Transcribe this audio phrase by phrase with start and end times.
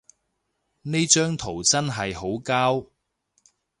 [0.81, 2.87] 呢張圖真係好膠